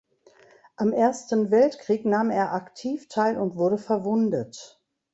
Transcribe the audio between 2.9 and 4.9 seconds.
teil und wurde verwundet.